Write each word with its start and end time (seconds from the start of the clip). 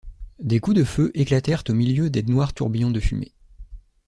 Des 0.39 0.59
coups 0.59 0.77
de 0.77 0.83
feu 0.83 1.11
éclatèrent 1.13 1.63
au 1.69 1.73
milieu 1.73 2.09
des 2.09 2.23
noirs 2.23 2.55
tourbillons 2.55 2.89
de 2.89 2.99
fumée. 2.99 3.33